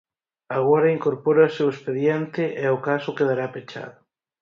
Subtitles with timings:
[0.57, 3.97] Agora incorpórase ao expediente e o caso quedará pechado.